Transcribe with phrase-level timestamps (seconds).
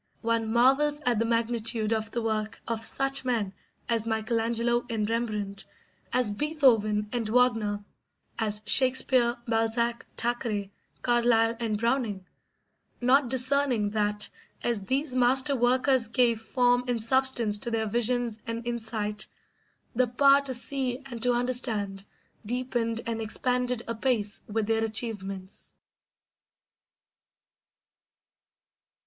[0.21, 3.53] One marvels at the magnitude of the work of such men
[3.87, 5.63] as Michelangelo and Rembrandt,
[6.11, 7.83] as Beethoven and Wagner,
[8.39, 10.71] as Shakespeare, Balzac, Thackeray,
[11.03, 12.25] Carlyle, and Browning;
[12.99, 14.27] not discerning that,
[14.63, 19.27] as these master workers gave form and substance to their visions and insight,
[19.93, 22.03] the power to see and to understand
[22.43, 25.73] deepened and expanded apace with their achievements.